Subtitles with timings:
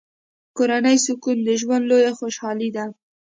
[0.57, 2.85] کورنی سکون د ژوند لویه خوشحالي ده.